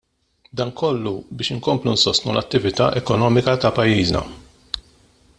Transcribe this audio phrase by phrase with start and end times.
[0.59, 4.21] Dan kollu biex inkomplu nsostnu l-attività ekonomika ta' pajjiżna.